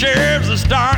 Shares 0.00 0.48
a 0.48 0.56
start. 0.56 0.96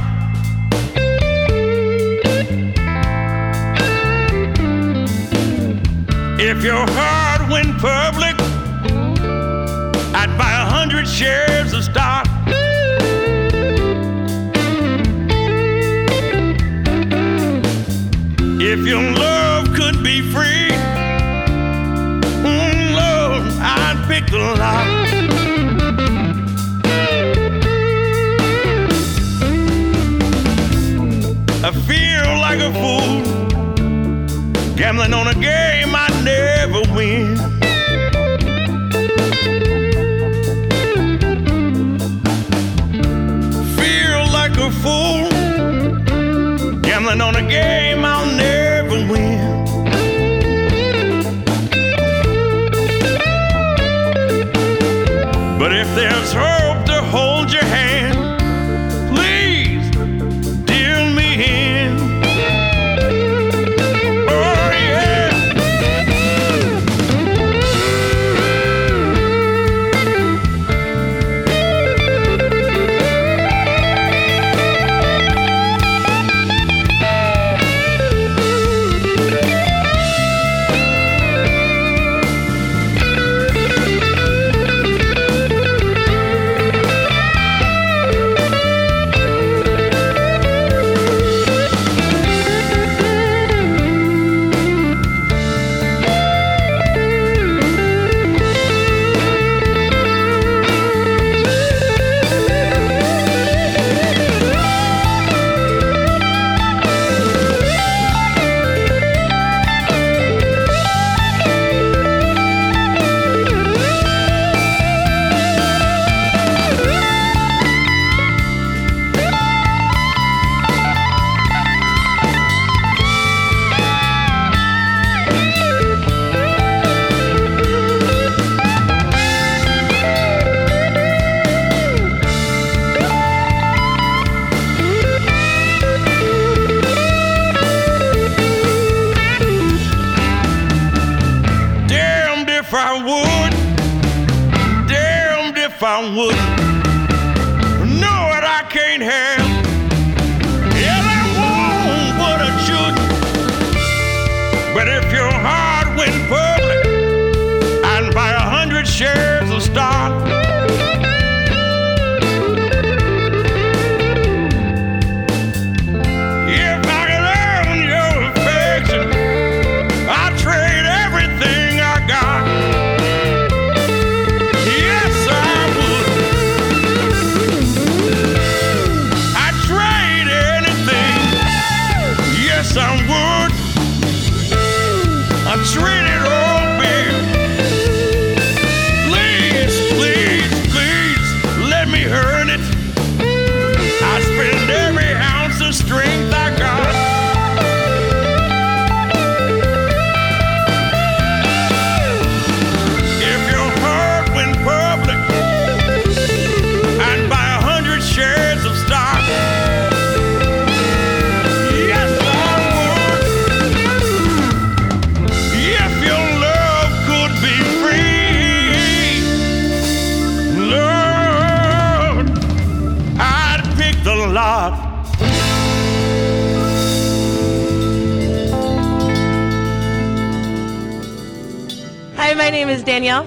If 6.38 6.62
your 6.62 6.86
heart 6.88 7.50
went 7.50 7.76
public, 7.78 8.36
I'd 10.14 10.38
buy 10.38 10.52
a 10.52 10.66
hundred 10.70 11.08
shares 11.08 11.72
of 11.72 11.82
stock. 11.82 12.28
If 18.60 18.86
your 18.86 19.02
love 19.02 19.41
rolling 35.02 35.14
on 35.14 35.26
a 35.26 35.40
girl. 35.40 35.61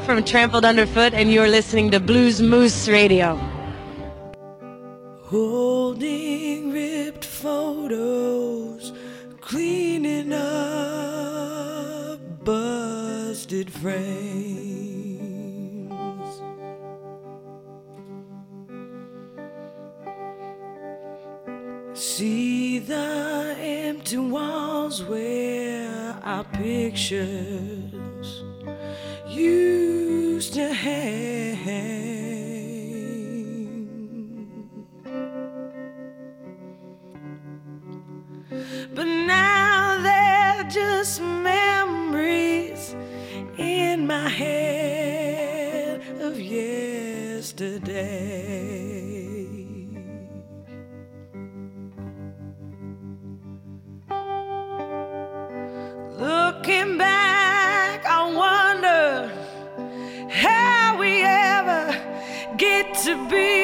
from 0.05 0.23
Trampled 0.23 0.63
Underfoot, 0.63 1.15
and 1.15 1.33
you're 1.33 1.47
listening 1.47 1.89
to 1.89 1.99
Blues 1.99 2.39
Moose 2.39 2.87
Radio. 2.87 3.37
Holding 5.23 6.71
ripped 6.71 7.25
photos, 7.25 8.93
cleaning 9.41 10.31
up 10.31 12.19
busted 12.45 13.73
frames. 13.73 13.89
See 21.95 22.77
the 22.77 23.55
empty 23.59 24.17
walls 24.17 25.03
where 25.03 26.15
our 26.23 26.43
pictures 26.43 28.43
you 29.27 29.94
used 30.45 30.53
to 30.53 30.73
hang. 30.73 31.55
But 38.93 39.05
now 39.05 40.01
they're 40.03 40.63
just 40.69 41.21
memories 41.21 42.95
in 43.57 44.05
my 44.05 44.29
head 44.29 46.01
of 46.21 46.39
yesterday. 46.39 47.95
Looking 56.17 56.97
back 56.97 58.07
on 58.09 58.35
what 58.35 58.64
how 60.45 60.97
we 60.97 61.23
ever 61.23 61.83
get 62.57 62.85
to 63.05 63.13
be. 63.29 63.54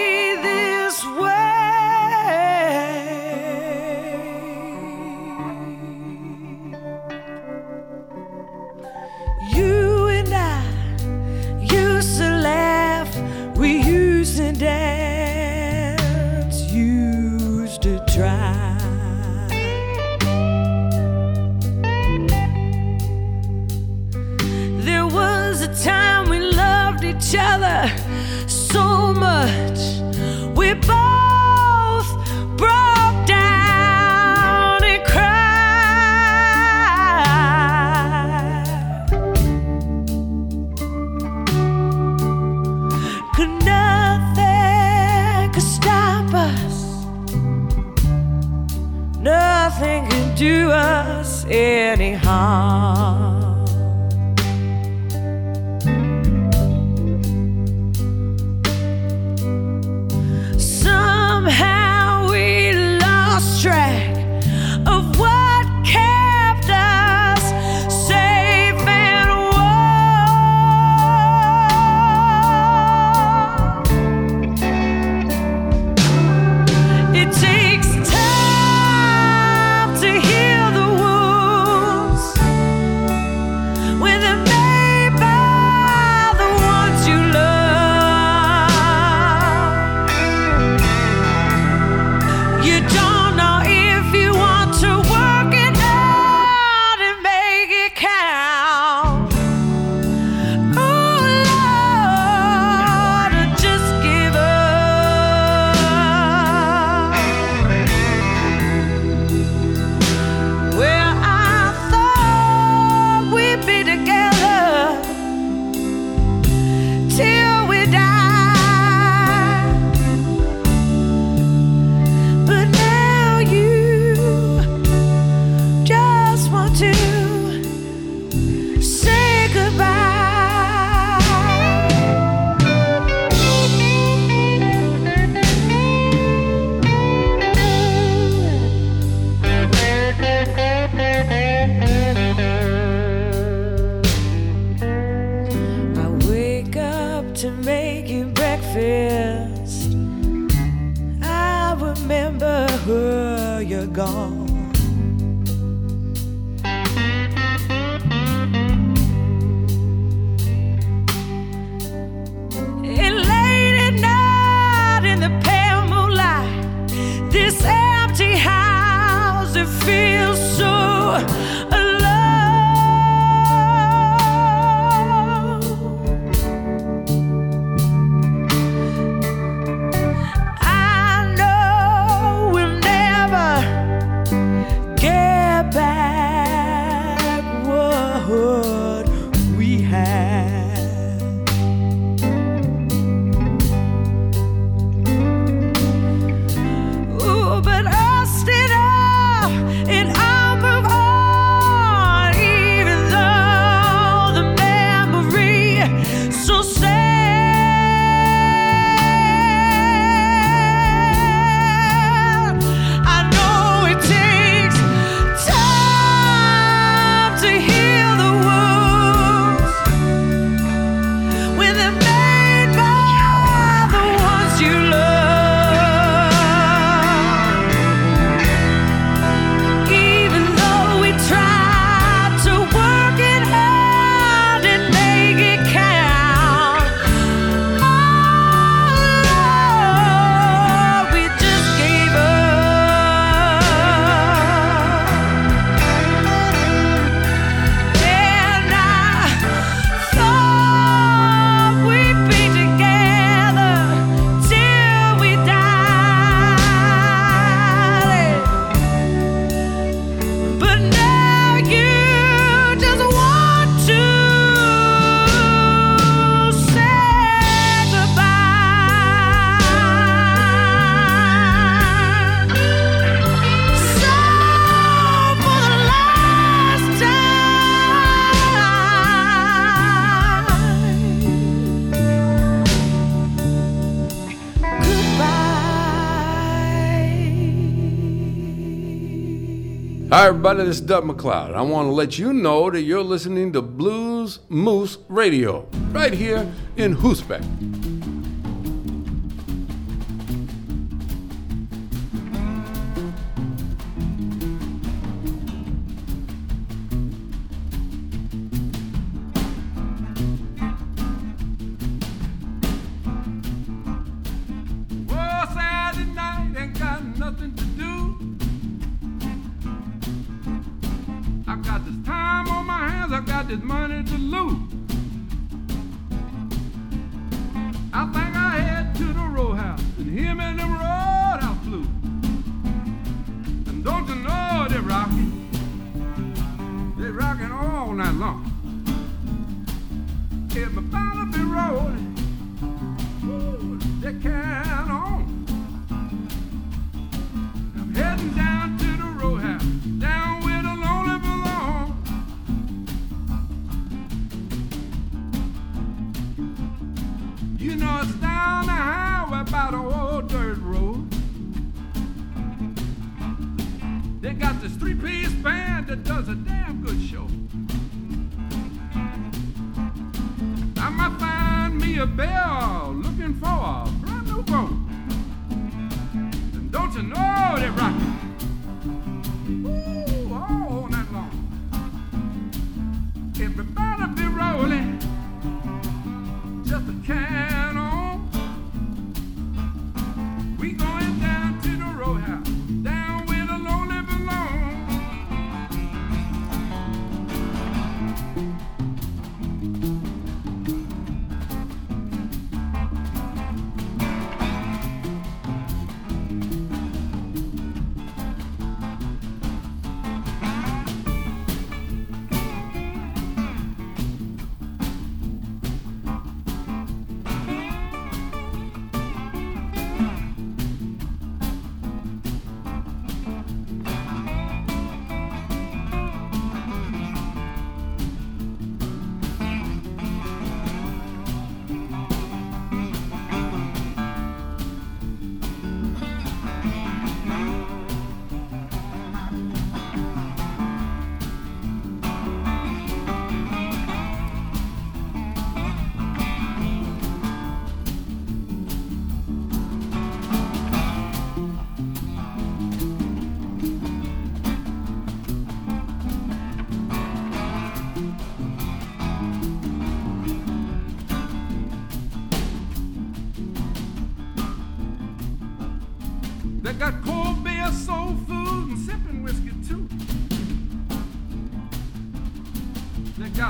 Hi, 290.22 290.28
everybody, 290.28 290.66
this 290.66 290.76
is 290.76 290.82
Doug 290.82 291.06
MacLeod. 291.06 291.56
I 291.56 291.64
want 291.64 291.88
to 291.88 291.92
let 291.94 292.20
you 292.20 292.32
know 292.32 292.70
that 292.70 292.84
you're 292.84 293.02
listening 293.02 293.52
to 293.54 293.62
Blues 293.64 294.38
Moose 294.50 295.00
Radio 295.10 295.68
right 295.90 296.14
here 296.14 296.48
in 296.78 296.96
Groesbeek. 296.96 298.01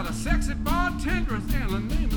got 0.04 0.10
a 0.10 0.14
sexy 0.14 0.54
bartender 0.56 1.36
in 1.36 1.42
Lenina. 1.70 2.11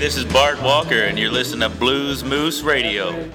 This 0.00 0.16
is 0.16 0.24
Bart 0.24 0.62
Walker, 0.62 0.94
and 0.94 1.18
you're 1.18 1.30
listening 1.30 1.68
to 1.68 1.76
Blues 1.76 2.24
Moose 2.24 2.62
Radio. 2.62 3.30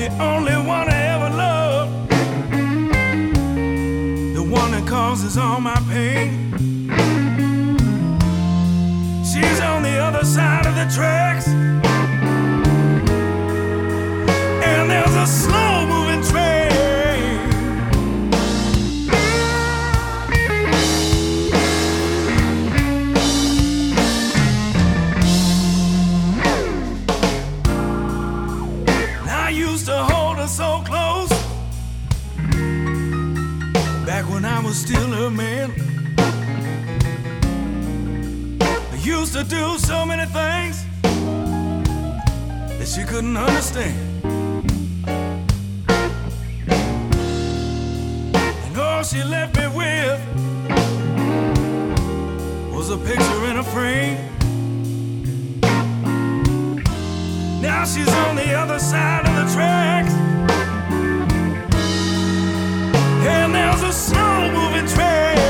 The 0.00 0.08
only 0.18 0.54
one 0.54 0.88
I 0.88 1.02
ever 1.14 1.28
loved, 1.36 2.08
the 4.34 4.42
one 4.42 4.70
that 4.70 4.86
causes 4.88 5.36
all 5.36 5.60
my 5.60 5.76
pain. 5.90 6.52
She's 9.22 9.60
on 9.60 9.82
the 9.82 9.98
other 9.98 10.24
side 10.24 10.64
of 10.64 10.74
the 10.74 10.86
tracks. 10.96 11.48
And 14.70 14.90
there's 14.90 15.16
a 15.16 15.26
slow 15.26 15.79
was 34.70 34.78
still 34.78 35.10
her 35.10 35.30
man. 35.30 35.72
I 38.60 38.96
used 39.02 39.32
to 39.32 39.42
do 39.42 39.76
so 39.78 40.06
many 40.06 40.26
things 40.26 40.84
that 42.78 42.86
she 42.86 43.02
couldn't 43.02 43.36
understand. 43.36 43.98
And 48.64 48.78
all 48.78 49.02
she 49.02 49.24
left 49.24 49.56
me 49.56 49.66
with 49.80 50.20
was 52.72 52.90
a 52.90 52.98
picture 52.98 53.46
in 53.46 53.56
a 53.56 53.64
frame. 53.64 54.18
Now 57.60 57.84
she's 57.84 58.12
on 58.24 58.36
the 58.36 58.54
other 58.54 58.78
side 58.78 59.26
of 59.26 59.34
the 59.34 59.52
tracks. 59.52 60.29
There's 63.52 63.82
a 63.82 63.92
slow 63.92 64.50
moving 64.52 64.86
train. 64.86 65.49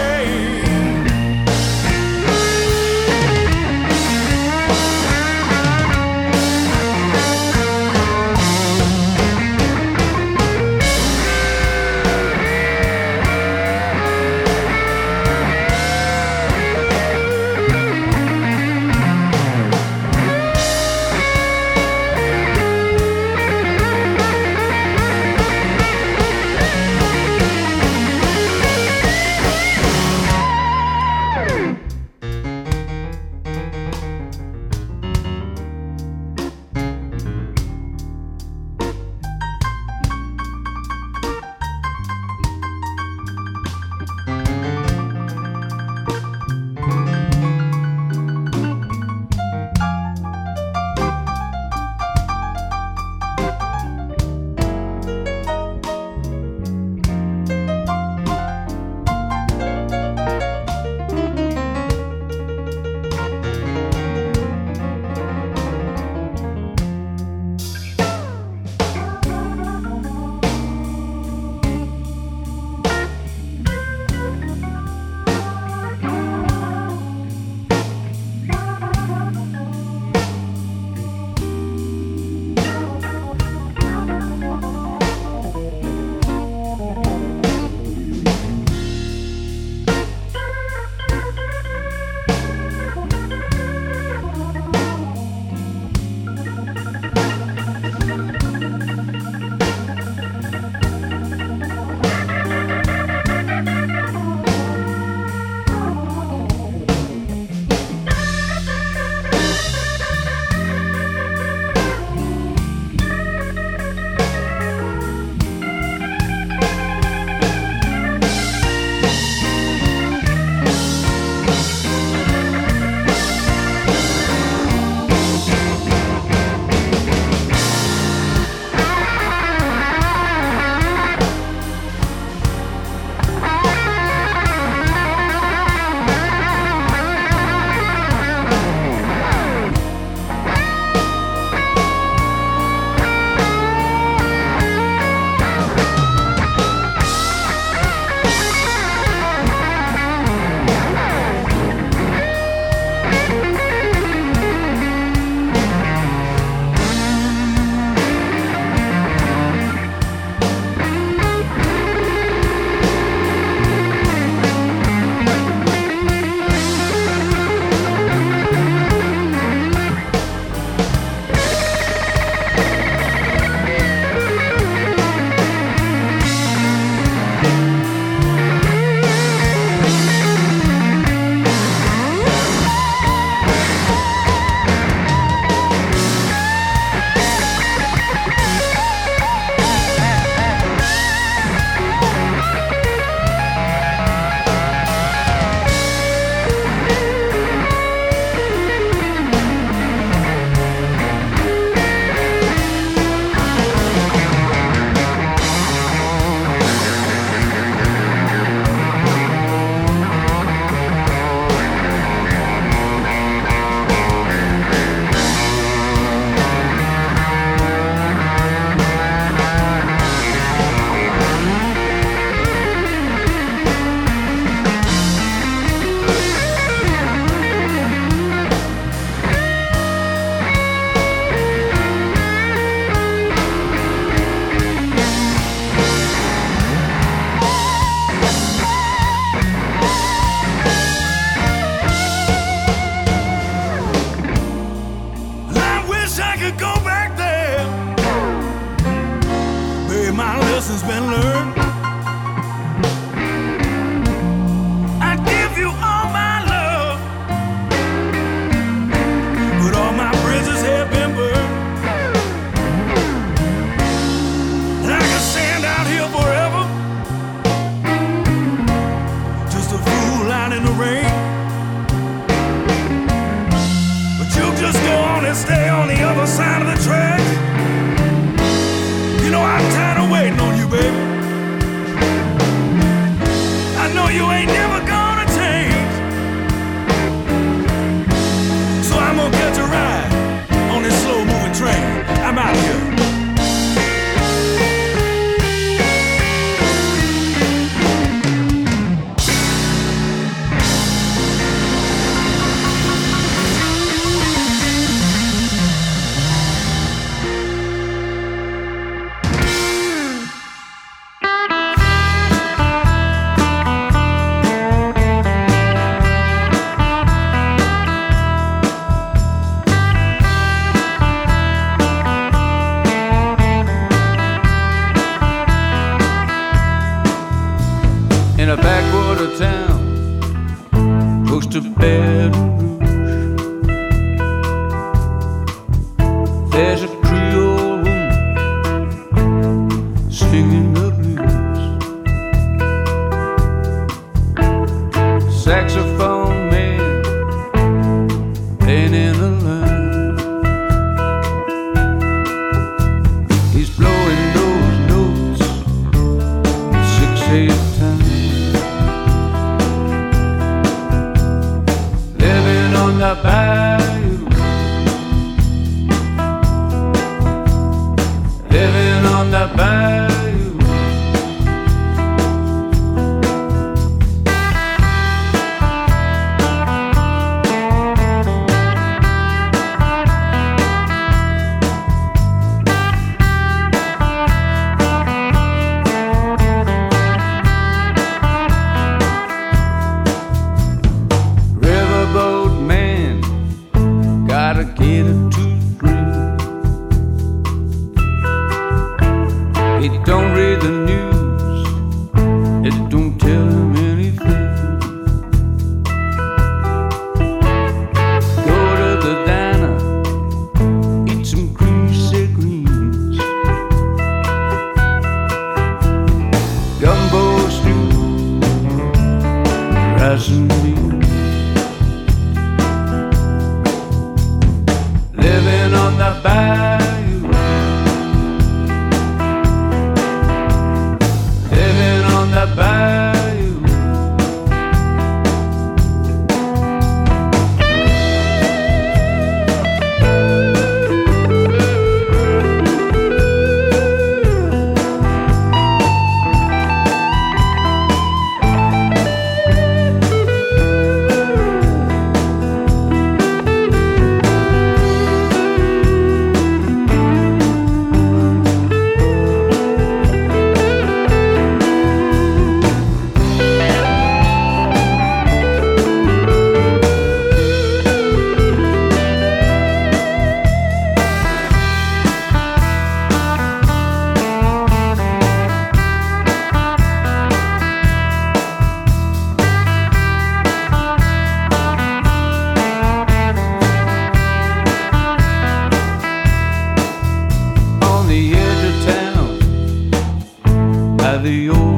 The 491.23 491.51
old 491.51 491.70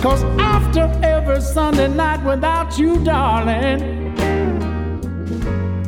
Cause 0.00 0.24
after 0.38 0.90
every 1.02 1.42
Sunday 1.42 1.86
night 1.88 2.24
without 2.24 2.78
you, 2.78 3.04
darling, 3.04 4.16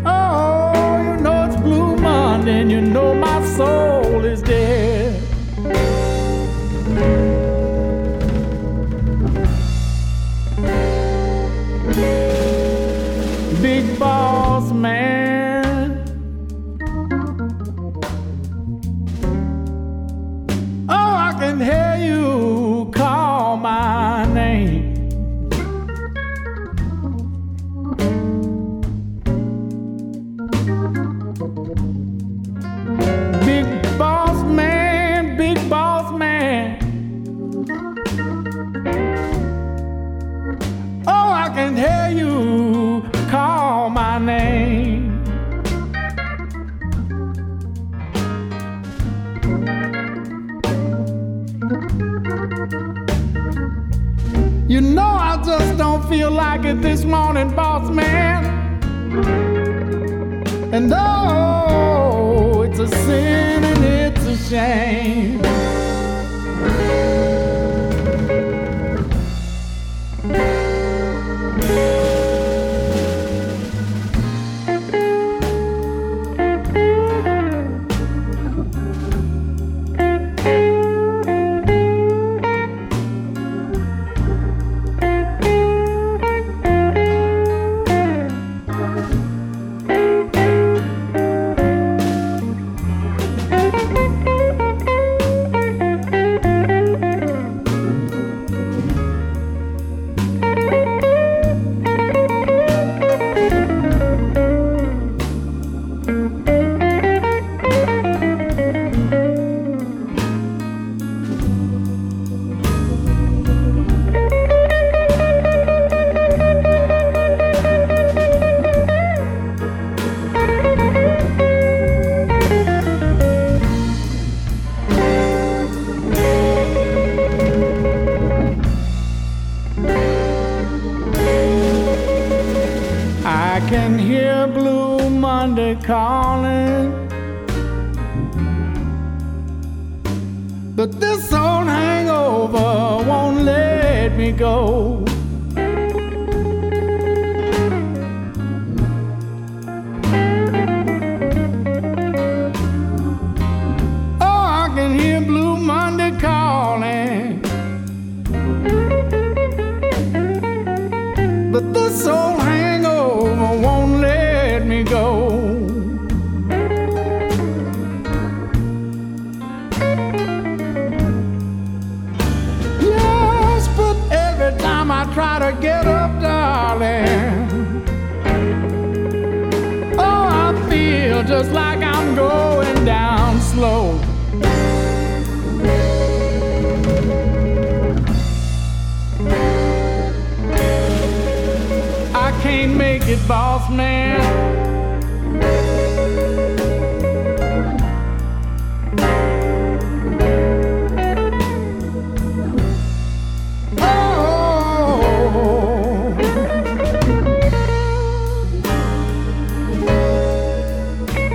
oh, 0.05 1.01
you 1.03 1.23
know 1.23 1.47
it's 1.47 1.57
Blue 1.57 1.97
Monday 1.97 2.61
and 2.61 2.71
you 2.71 2.83
know 2.83 3.15
my 3.15 3.43
soul. 3.57 4.02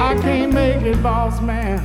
I 0.07 0.15
can't 0.21 0.53
make 0.53 0.83
it, 0.83 1.03
boss 1.03 1.41
man. 1.41 1.83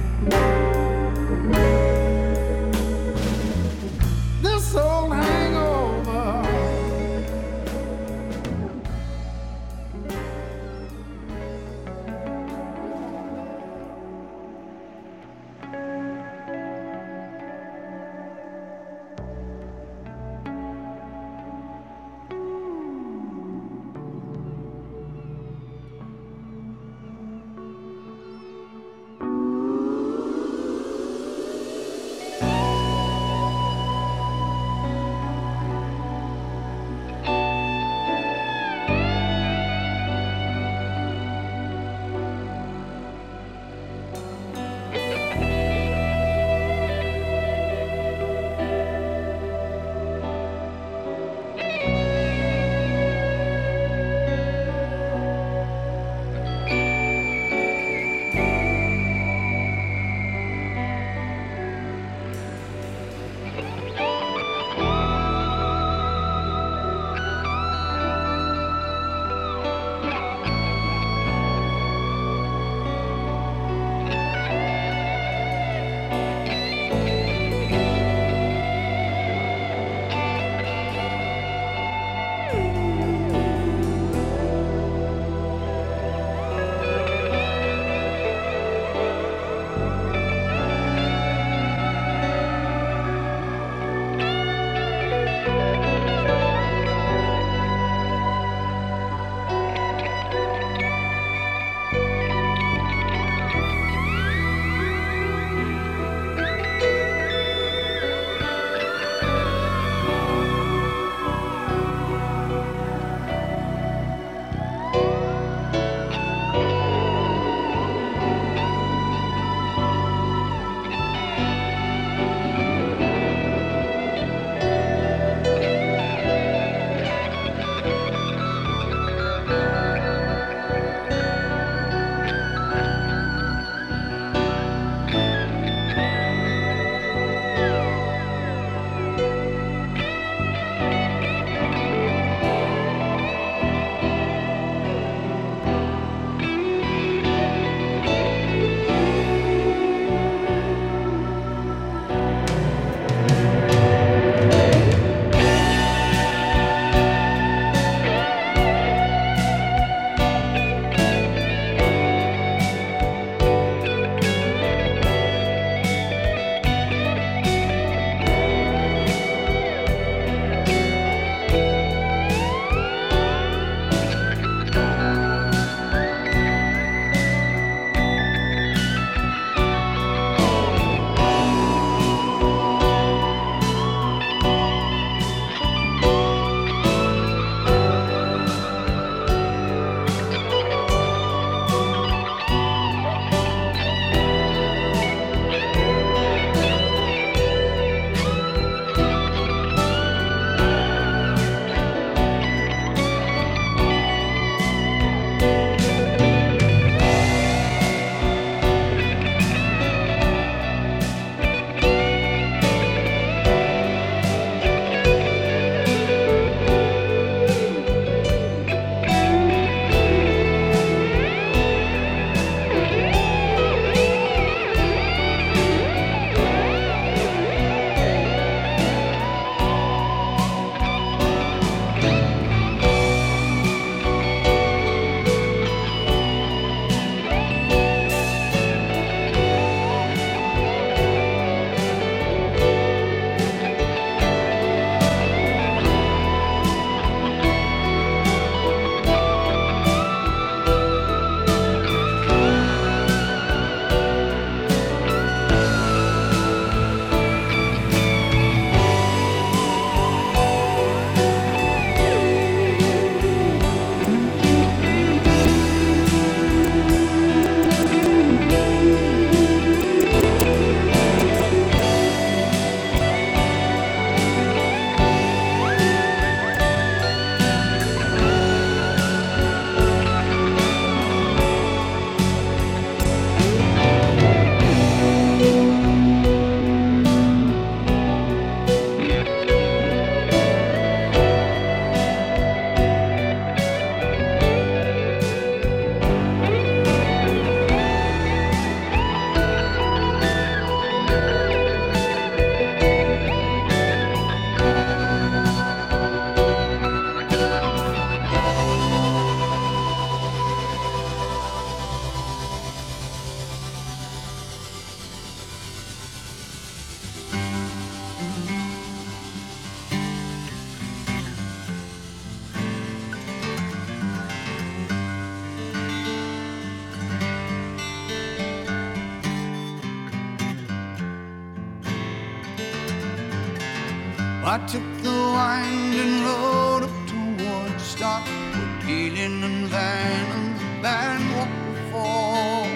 I 334.44 334.58
took 334.66 334.82
the 335.04 335.10
winding 335.10 336.24
road 336.24 336.82
up 336.82 336.90
towards 337.06 337.74
the 337.74 337.78
stop 337.78 338.26
where 338.26 338.80
Keeling 338.84 339.40
and 339.44 339.68
Van 339.68 340.26
and 340.36 340.56
the 340.56 340.82
band 340.82 341.24
walked 341.36 341.62
before. 341.70 342.66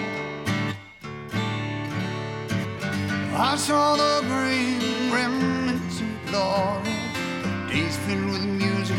I 3.35 3.57
saw 3.57 3.97
the 3.97 4.21
green 4.27 5.11
remnants 5.11 5.99
of 5.99 6.07
glory, 6.27 6.95
of 7.43 7.69
days 7.69 7.97
filled 7.97 8.31
with 8.31 8.45
music, 8.45 8.95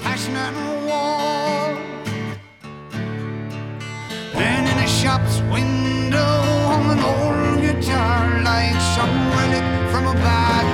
passion 0.00 0.36
and 0.36 0.84
war. 0.84 1.80
And 4.34 4.68
in 4.68 4.78
a 4.84 4.86
shop's 4.86 5.40
window 5.50 6.34
hung 6.68 6.90
an 6.92 7.00
old 7.00 7.62
guitar 7.62 8.42
like 8.42 8.78
some 8.94 9.16
relic 9.32 9.90
from 9.90 10.06
a 10.08 10.14
bag. 10.20 10.73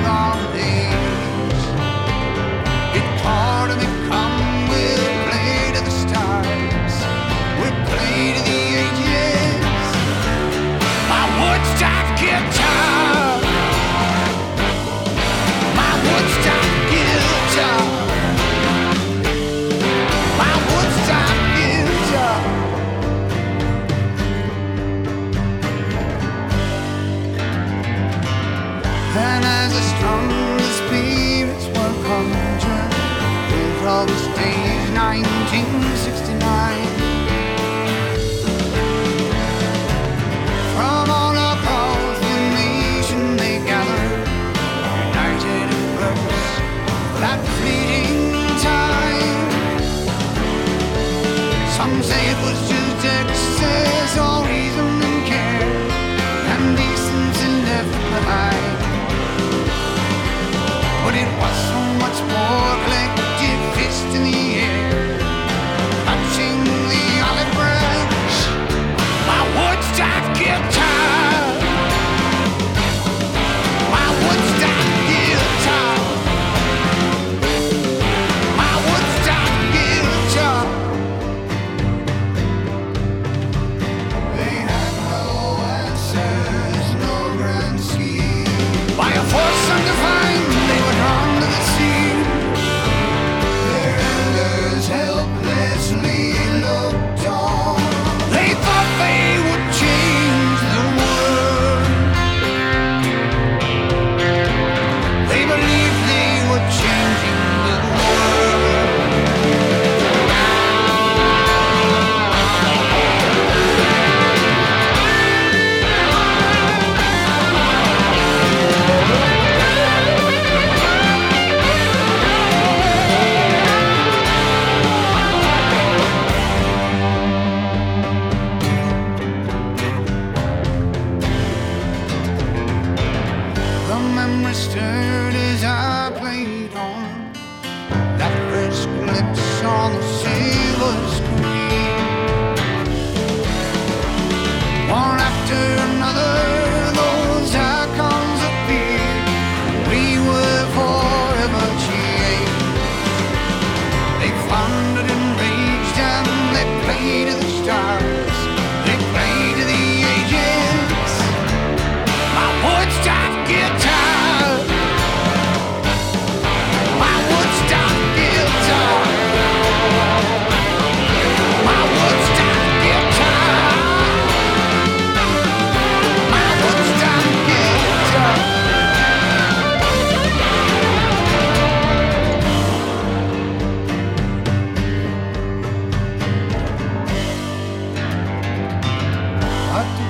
What? 189.80 190.09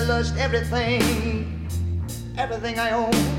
I 0.00 0.04
lost 0.04 0.34
everything, 0.38 1.68
everything 2.38 2.78
I 2.78 2.92
own. 2.92 3.29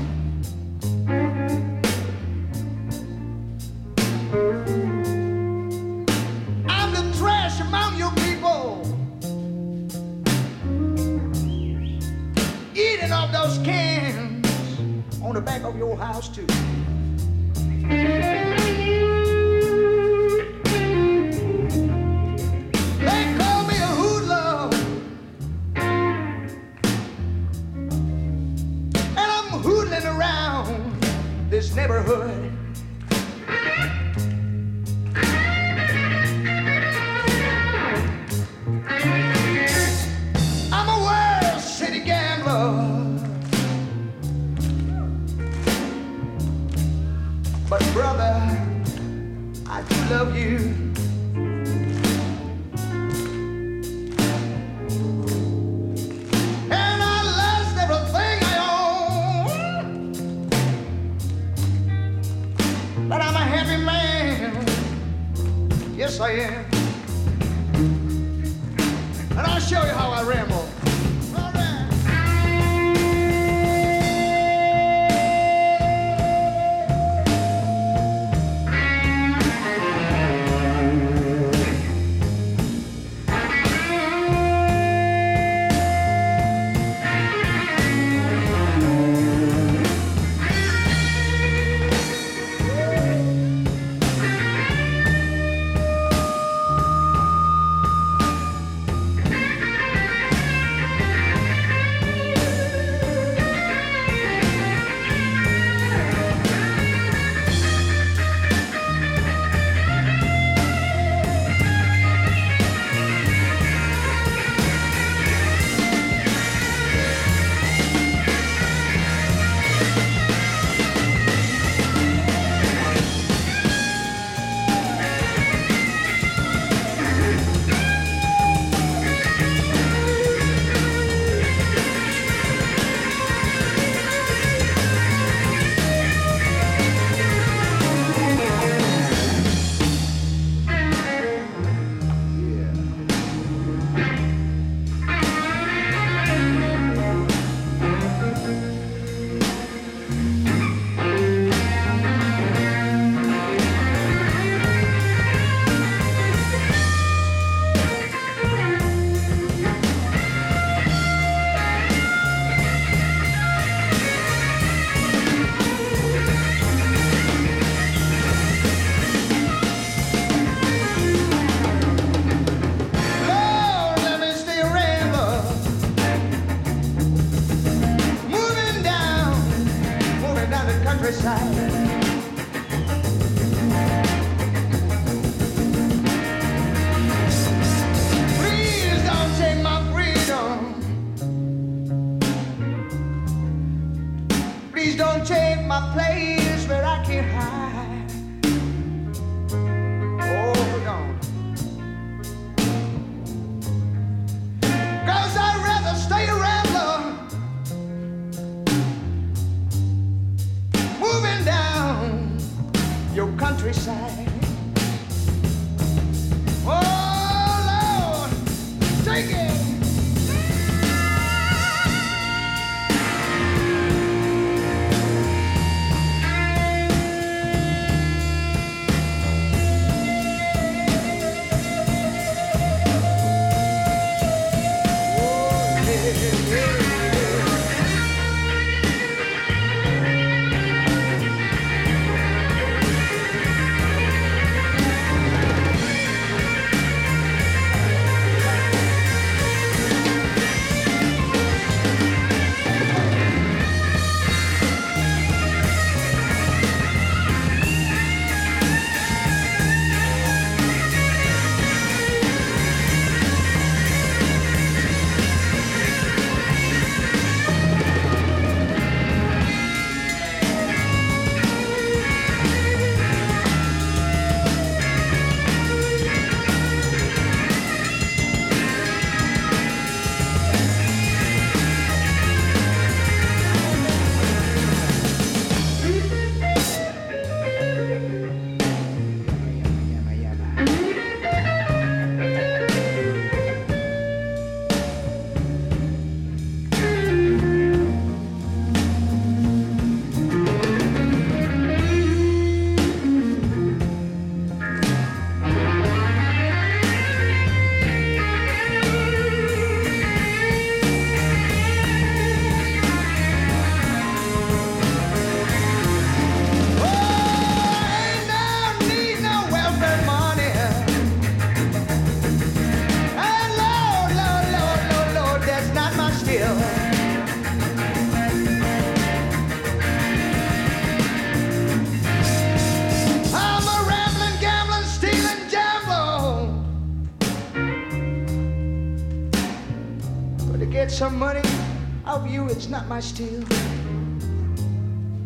Not. 343.02 343.44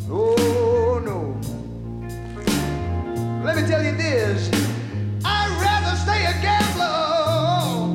Oh, 0.08 1.00
no. 1.04 1.36
Let 3.44 3.56
me 3.56 3.66
tell 3.68 3.84
you 3.84 3.94
this 3.96 4.50
I'd 5.24 5.50
rather 5.60 5.96
stay 5.98 6.24
a 6.24 6.32
gambler. 6.40 7.86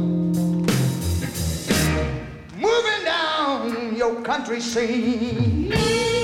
Moving 2.57 3.03
down 3.05 3.95
your 3.95 4.21
country 4.21 4.61
scene. 4.61 6.20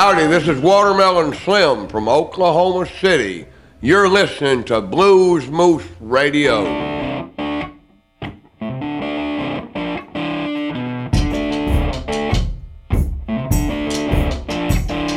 Howdy, 0.00 0.28
this 0.28 0.46
is 0.46 0.60
Watermelon 0.60 1.34
Slim 1.34 1.88
from 1.88 2.08
Oklahoma 2.08 2.86
City. 3.00 3.46
You're 3.80 4.08
listening 4.08 4.62
to 4.66 4.80
Blues 4.80 5.48
Moose 5.48 5.82
Radio. 5.98 6.62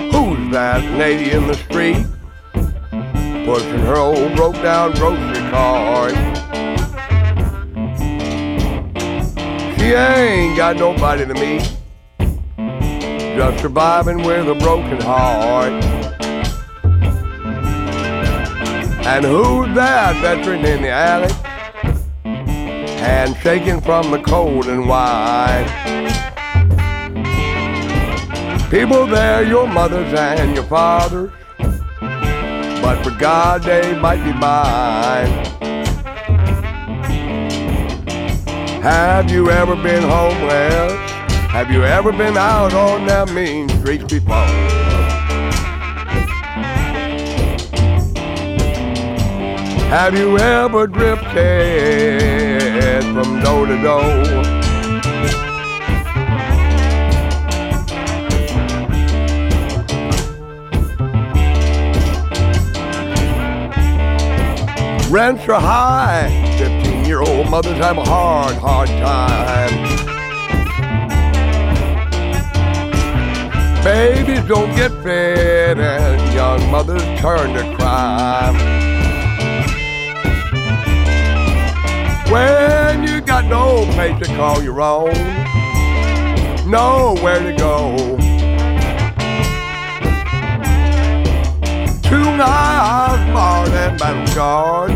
Who's 0.10 0.52
that 0.52 0.82
lady 0.98 1.30
in 1.30 1.46
the 1.46 1.54
street? 1.54 2.04
Pushing 3.46 3.82
her 3.82 3.98
old 3.98 4.36
broke 4.36 4.56
down 4.64 4.94
grocery 4.94 5.48
cart. 5.52 6.14
She 9.78 9.94
ain't 9.94 10.58
got 10.58 10.78
nobody 10.78 11.28
to 11.28 11.36
meet 11.36 11.81
just 13.36 13.62
surviving 13.62 14.18
with 14.24 14.48
a 14.48 14.56
broken 14.56 15.00
heart. 15.02 15.72
And 19.06 19.26
who's 19.26 19.74
that 19.76 20.16
veteran 20.22 20.66
in 20.66 20.82
the 20.82 20.90
alley? 20.90 21.32
Hand 23.00 23.36
shaking 23.42 23.82
from 23.82 24.12
the 24.12 24.20
cold 24.20 24.68
and 24.68 24.88
wide. 24.88 25.68
People 28.70 29.08
there, 29.08 29.44
your 29.44 29.68
mothers 29.68 30.14
and 30.14 30.56
your 30.56 30.66
fathers, 30.66 31.32
but 32.82 33.04
for 33.04 33.12
God 33.20 33.64
they 33.64 33.98
might 34.00 34.24
be 34.24 34.34
mine. 34.34 35.46
Have 38.82 39.30
you 39.32 39.50
ever 39.50 39.76
been 39.76 40.04
homeless? 40.04 41.01
Have 41.52 41.70
you 41.70 41.84
ever 41.84 42.14
been 42.14 42.38
out 42.38 42.74
on 42.74 43.06
that 43.08 43.34
mean 43.34 43.68
street 43.68 44.08
before? 44.08 44.36
Have 49.90 50.18
you 50.18 50.38
ever 50.38 50.88
drifted 50.88 52.24
from 53.04 53.42
door 53.42 53.66
to 53.66 53.82
door? 53.84 54.24
Rents 65.12 65.50
are 65.50 65.60
high. 65.60 66.30
15 66.58 67.04
year 67.04 67.20
old 67.20 67.50
mothers 67.50 67.78
have 67.80 67.98
a 67.98 68.06
hard, 68.06 68.56
hard 68.56 68.88
time. 68.88 69.91
Babies 73.84 74.44
don't 74.48 74.76
get 74.76 74.92
fed 75.02 75.80
and 75.80 76.34
young 76.36 76.70
mothers 76.70 77.02
turn 77.20 77.56
to 77.56 77.76
crime. 77.76 78.54
When 82.32 83.02
you 83.02 83.22
got 83.22 83.46
no 83.46 83.84
place 83.94 84.20
to 84.20 84.36
call 84.36 84.62
your 84.62 84.82
own, 84.82 85.12
nowhere 86.70 87.40
to 87.40 87.54
go. 87.58 87.98
Two 92.04 92.38
miles 92.38 93.20
more 93.34 93.68
than 93.68 93.98
battle 93.98 94.28
scarred, 94.28 94.92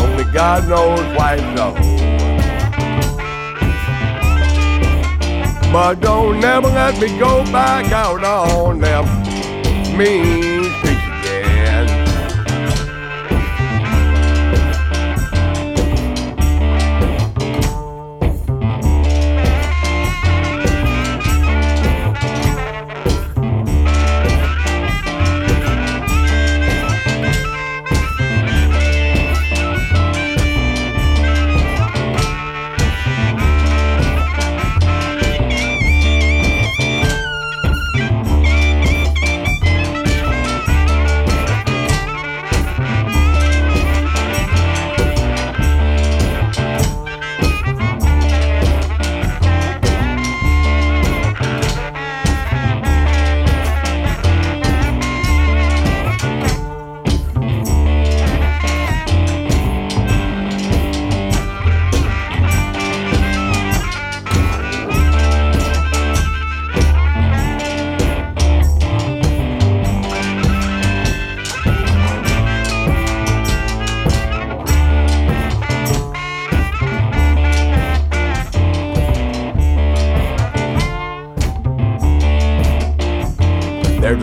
only 0.00 0.24
God 0.32 0.66
knows 0.70 1.04
why 1.18 1.36
so. 1.54 2.07
But 5.72 6.00
don't 6.00 6.40
never 6.40 6.68
let 6.68 6.98
me 7.00 7.08
go 7.18 7.44
back 7.52 7.92
out 7.92 8.24
on 8.24 8.80
them. 8.80 9.04
Mean 9.96 10.57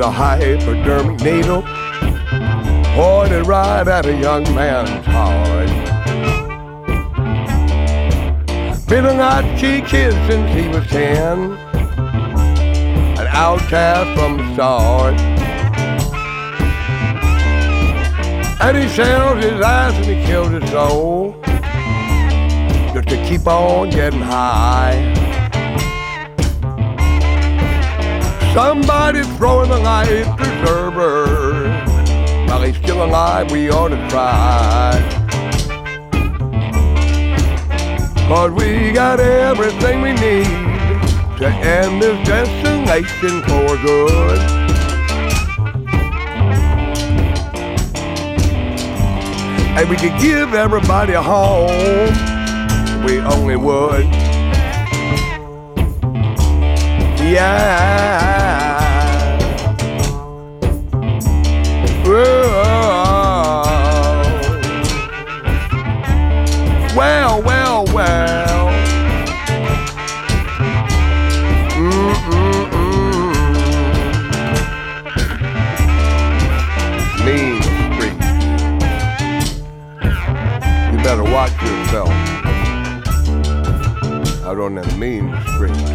a 0.06 0.12
hypodermic 0.12 1.20
needle 1.22 1.64
pointed 2.94 3.48
right 3.48 3.88
at 3.88 4.06
a 4.06 4.16
young 4.16 4.44
man's 4.54 5.04
heart. 5.08 5.68
Been 8.88 9.08
an 9.08 9.18
latchkey 9.18 9.82
kid 9.82 10.14
since 10.30 10.48
he 10.54 10.68
was 10.68 10.86
ten, 10.90 11.54
an 13.18 13.28
outcast 13.30 14.20
from 14.20 14.38
the 14.38 14.54
start. 14.54 15.20
And 18.62 18.78
he 18.78 18.88
sells 18.90 19.44
his 19.44 19.60
ass 19.60 19.96
and 19.96 20.06
he 20.06 20.24
kills 20.28 20.50
his 20.50 20.70
soul 20.70 21.36
just 22.94 23.08
to 23.10 23.18
keep 23.28 23.48
on 23.48 23.90
getting 23.90 24.22
high. 24.22 25.25
Somebody's 28.56 29.28
throwing 29.36 29.70
the 29.70 29.78
life 29.78 30.26
preserver. 30.38 31.58
While 32.48 32.62
he's 32.62 32.78
still 32.78 33.04
alive, 33.04 33.52
we 33.52 33.70
ought 33.70 33.90
to 33.90 33.98
try. 34.08 34.94
Cause 38.30 38.52
we 38.52 38.94
got 38.94 39.20
everything 39.20 40.02
we 40.02 40.14
need 40.14 40.46
to 41.38 41.48
end 41.50 42.02
this 42.02 42.26
destination 42.26 43.42
for 43.42 43.76
good. 43.84 44.40
And 49.78 49.90
we 49.90 49.98
could 49.98 50.18
give 50.22 50.54
everybody 50.54 51.12
a 51.12 51.22
home. 51.22 51.74
We 53.04 53.20
only 53.20 53.58
would. 53.58 54.25
Yeah. 57.26 58.80
Whoa. 62.06 62.54
Well, 66.96 67.42
well, 67.42 67.86
well. 67.96 68.68
Mm-mm-mm. 71.74 73.34
Mean 77.26 77.62
freak. 77.98 78.20
You 80.92 80.98
better 81.04 81.24
watch 81.24 81.60
yourself 81.64 82.10
I 84.46 84.50
on 84.50 84.76
that 84.76 84.96
mean 85.00 85.36
street. 85.56 85.95